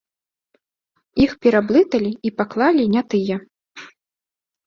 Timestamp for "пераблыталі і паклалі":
1.45-2.83